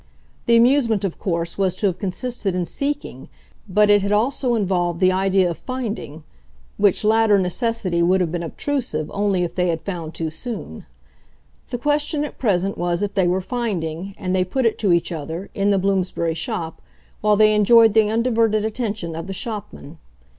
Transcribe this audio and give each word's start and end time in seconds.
The 0.47 0.55
amusement, 0.57 1.03
of 1.05 1.19
course, 1.19 1.59
was 1.59 1.75
to 1.75 1.85
have 1.85 1.99
consisted 1.99 2.55
in 2.55 2.65
seeking, 2.65 3.29
but 3.69 3.91
it 3.91 4.01
had 4.01 4.11
also 4.11 4.55
involved 4.55 4.99
the 4.99 5.11
idea 5.11 5.47
of 5.51 5.59
finding; 5.59 6.23
which 6.77 7.03
latter 7.03 7.37
necessity 7.37 8.01
would 8.01 8.19
have 8.19 8.31
been 8.31 8.41
obtrusive 8.41 9.11
only 9.13 9.43
if 9.43 9.53
they 9.53 9.67
had 9.67 9.83
found 9.83 10.15
too 10.15 10.31
soon. 10.31 10.87
The 11.69 11.77
question 11.77 12.23
at 12.25 12.39
present 12.39 12.79
was 12.79 13.03
if 13.03 13.13
they 13.13 13.27
were 13.27 13.41
finding, 13.41 14.15
and 14.17 14.35
they 14.35 14.43
put 14.43 14.65
it 14.65 14.79
to 14.79 14.91
each 14.91 15.11
other, 15.11 15.51
in 15.53 15.69
the 15.69 15.77
Bloomsbury 15.77 16.33
shop, 16.33 16.81
while 17.21 17.35
they 17.35 17.53
enjoyed 17.53 17.93
the 17.93 18.09
undiverted 18.09 18.65
attention 18.65 19.15
of 19.15 19.27
the 19.27 19.33
shopman. 19.33 19.99